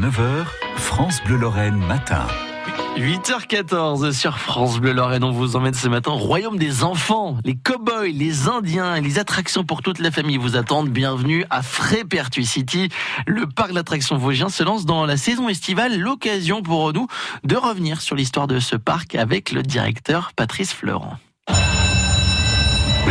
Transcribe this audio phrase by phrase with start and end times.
[0.00, 2.26] 9h, France Bleu Lorraine matin.
[2.98, 7.38] 8h14 sur France Bleu Lorraine, on vous emmène ce matin au royaume des enfants.
[7.44, 10.90] Les cow-boys, les indiens les attractions pour toute la famille vous attendent.
[10.90, 12.90] Bienvenue à Frépertuis City.
[13.26, 17.06] Le parc d'attractions Vosgien se lance dans la saison estivale, l'occasion pour nous
[17.44, 21.16] de revenir sur l'histoire de ce parc avec le directeur Patrice Fleurant.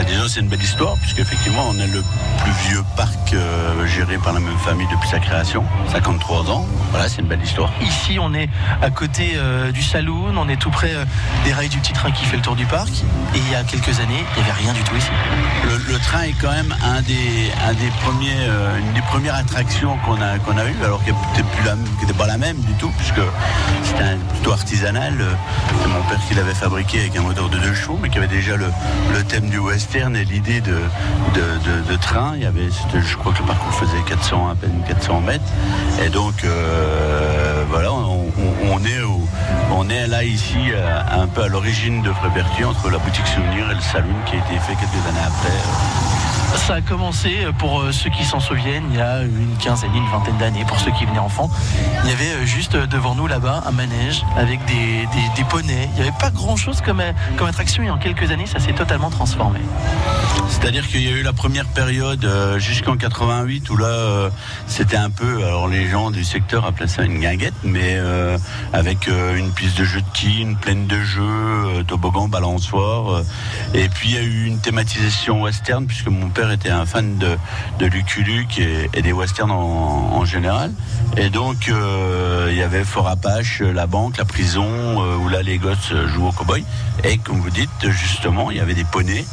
[0.07, 2.01] Déjà, c'est une belle histoire, puisqu'effectivement, on est le
[2.41, 6.65] plus vieux parc euh, géré par la même famille depuis sa création, 53 ans.
[6.91, 7.69] Voilà, c'est une belle histoire.
[7.81, 8.49] Ici, on est
[8.81, 11.03] à côté euh, du saloon, on est tout près euh,
[11.43, 12.89] des rails du petit train qui fait le tour du parc.
[13.35, 15.09] Et il y a quelques années, il n'y avait rien du tout ici.
[15.65, 18.47] Le, train est quand même un des, un des premiers,
[18.79, 21.13] une des premières attractions qu'on a, a eues, alors qu'elle
[22.01, 23.21] n'était pas la même du tout, puisque
[23.83, 25.13] c'était plutôt artisanal.
[25.81, 28.27] C'est mon père qui l'avait fabriqué avec un moteur de deux chevaux, mais qui avait
[28.27, 28.67] déjà le,
[29.13, 30.77] le thème du West et l'idée de,
[31.33, 32.33] de, train.
[32.35, 35.43] Il y avait, je crois que le parcours faisait 400, à peine 400 mètres.
[36.05, 39.01] Et donc, euh, voilà, on, est
[39.71, 40.57] on est là ici
[41.11, 44.39] un peu à l'origine de Frépertuis, entre la boutique souvenir et le saloon qui a
[44.39, 46.18] été fait quelques années après.
[46.69, 49.89] Ça a commencé, euh, pour euh, ceux qui s'en souviennent, il y a une quinzaine,
[49.95, 51.49] une vingtaine d'années, pour ceux qui venaient enfants.
[52.03, 55.89] Il y avait euh, juste devant nous là-bas un manège avec des, des, poneys.
[55.93, 57.01] Il n'y avait pas grand-chose comme,
[57.37, 59.57] comme attraction et en quelques années, ça s'est totalement transformé.
[60.47, 64.29] C'est-à-dire qu'il y a eu la première période jusqu'en 88 où là,
[64.67, 67.99] c'était un peu, alors les gens du secteur appelaient ça une guinguette, mais
[68.73, 73.21] avec une piste de jeu de quilles, une plaine de jeu, toboggan, balançoire.
[73.73, 77.17] et puis il y a eu une thématisation western puisque mon père était un fan
[77.17, 77.37] de,
[77.79, 80.71] de Lucky et, des westerns en, général.
[81.15, 85.41] Et donc, euh, il y avait Fort Apache, la banque, la prison, euh, où là,
[85.41, 86.65] les gosses jouent au cowboy.
[87.05, 89.25] Et comme vous dites, justement, il y avait des poneys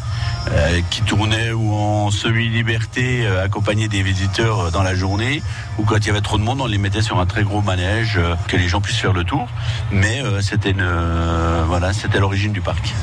[0.52, 5.42] euh, qui tournaient ou en semi-liberté, accompagnés des visiteurs dans la journée,
[5.78, 7.60] ou quand il y avait trop de monde, on les mettait sur un très gros
[7.60, 9.48] manège, que les gens puissent faire le tour.
[9.90, 10.74] Mais c'était
[11.66, 12.94] voilà, c'était l'origine du parc.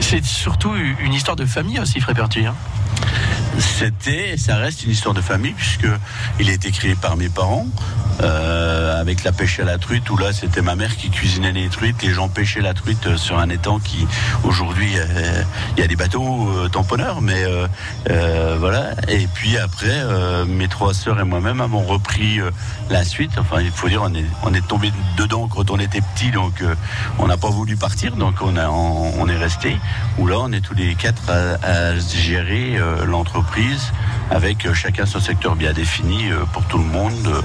[0.00, 2.46] C'est surtout une histoire de famille aussi, Frépertuis.
[2.46, 2.54] Hein
[3.58, 5.86] c'était, ça reste une histoire de famille puisque
[6.40, 7.66] il a été créé par mes parents.
[8.22, 11.68] Euh, avec la pêche à la truite où là c'était ma mère qui cuisinait les
[11.68, 14.06] truites, les gens pêchaient la truite euh, sur un étang qui
[14.44, 15.42] aujourd'hui euh,
[15.76, 17.44] il y a des bateaux tamponneurs, mais
[18.58, 18.92] voilà.
[19.08, 20.02] Et puis après
[20.46, 22.40] mes trois sœurs et moi-même avons repris
[22.88, 23.32] la suite.
[23.38, 26.62] Enfin il faut dire on est on est tombé dedans quand on était petit donc
[27.18, 29.76] on n'a pas voulu partir donc on on, est resté.
[30.18, 33.92] Où là on est tous les quatre à gérer l'entreprise
[34.30, 37.42] avec chacun son secteur bien défini pour tout le monde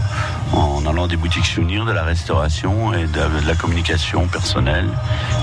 [0.53, 4.89] en allant des boutiques souvenirs, de la restauration et de, la communication personnelle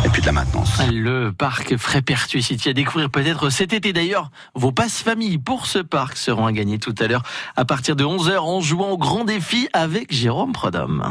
[0.04, 0.80] et puis de la maintenance.
[0.92, 4.30] Le parc Frépertuis City à découvrir peut-être cet été d'ailleurs.
[4.54, 7.22] Vos passes famille pour ce parc seront à gagner tout à l'heure
[7.56, 11.10] à partir de 11h en jouant au grand défi avec Jérôme Prodhomme.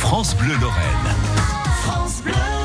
[0.00, 2.57] France Bleu Lorraine.